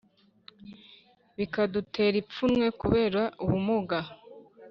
bikadutera 1.37 2.15
ipfunwe 2.23 2.67
kubera 2.81 3.21
ubumuga 3.43 3.99